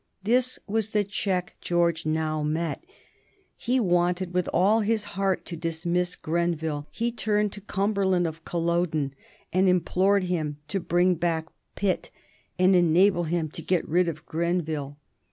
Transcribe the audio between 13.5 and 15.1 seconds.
to get rid of Grenville.